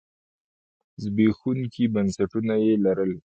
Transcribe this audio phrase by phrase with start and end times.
[1.03, 3.11] زبېښونکي بنسټونه یې لرل.